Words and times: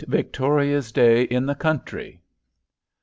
VICTORIA'S 0.07 0.91
DAY 0.93 1.21
IN 1.25 1.45
THE 1.45 1.53
COUNTRY. 1.53 2.21